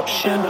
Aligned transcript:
option 0.00 0.49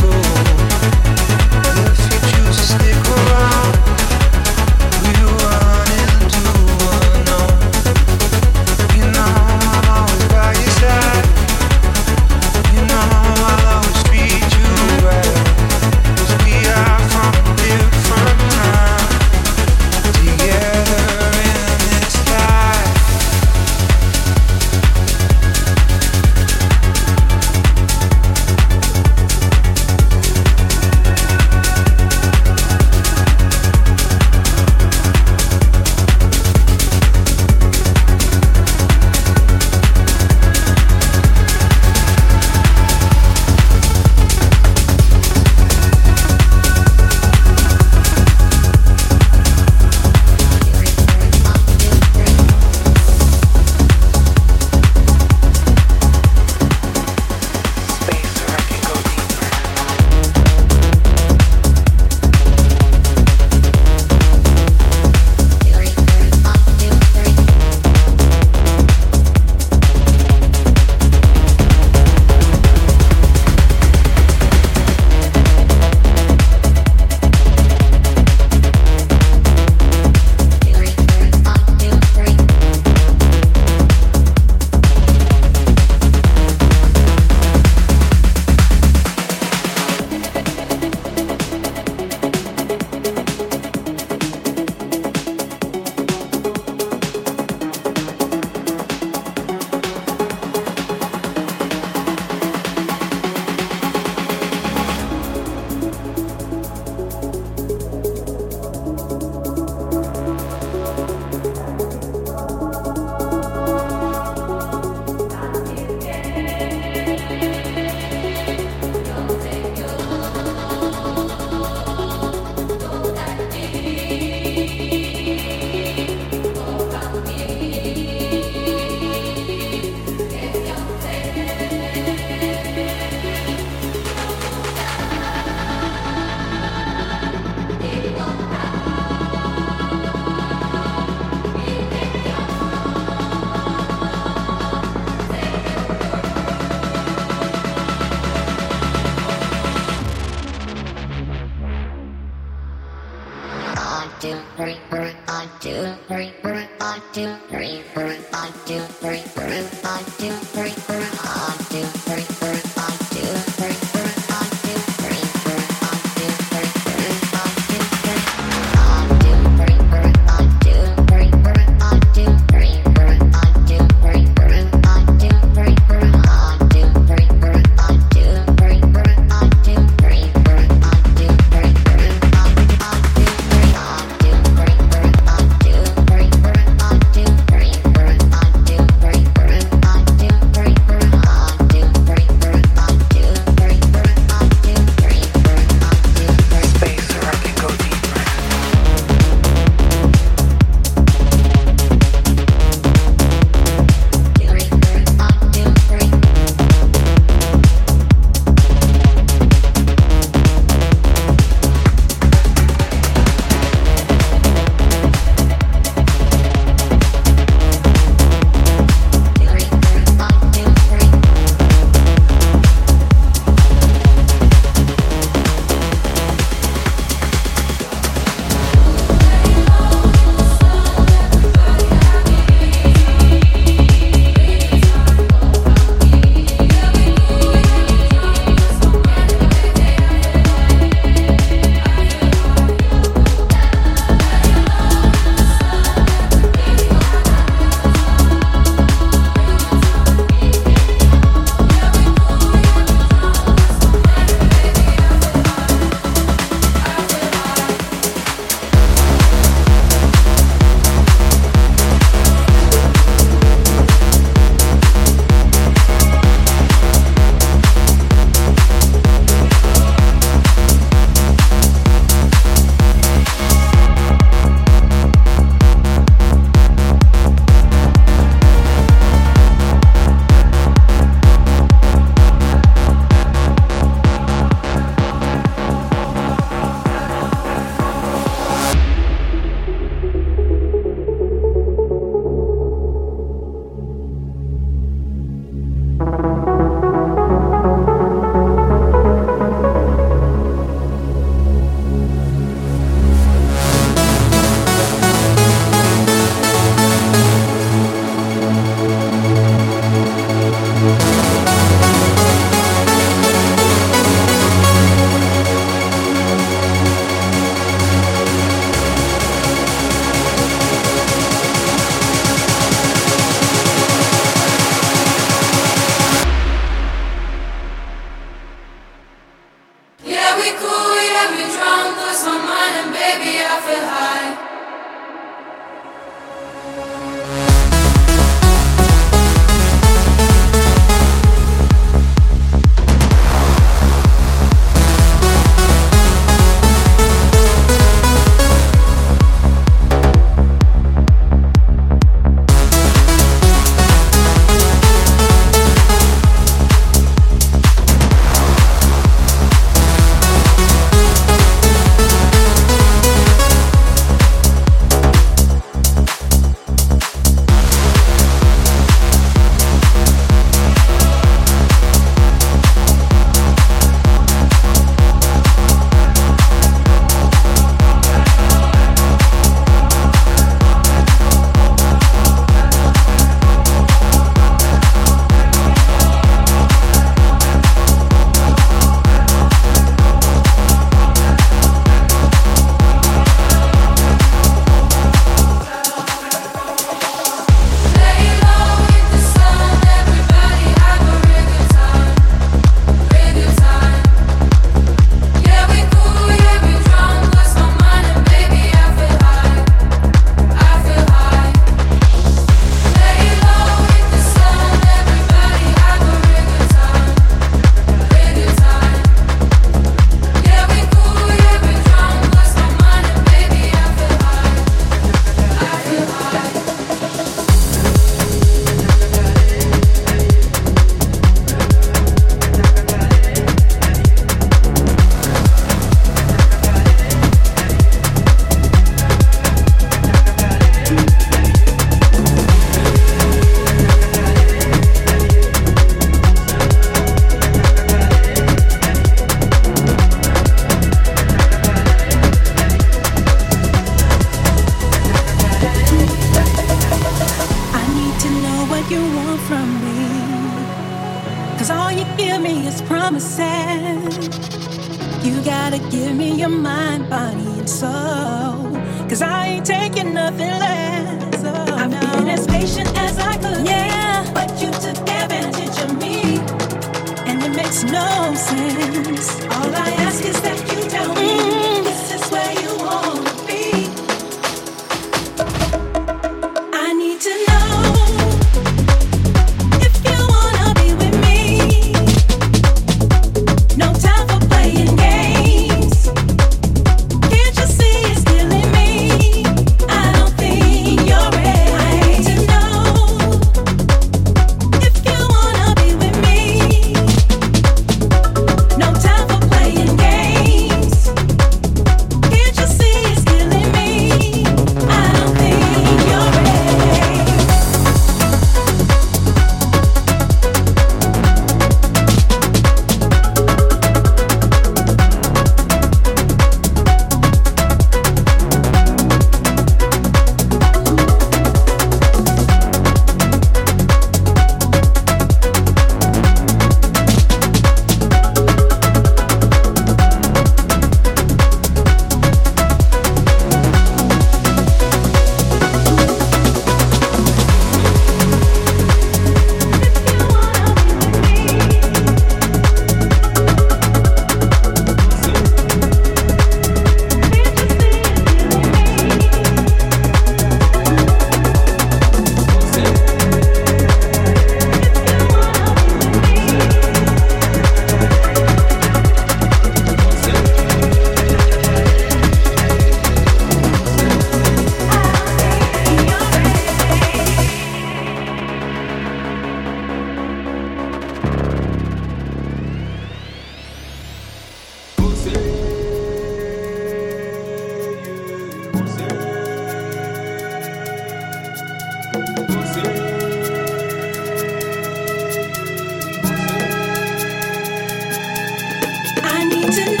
to 599.71 600.00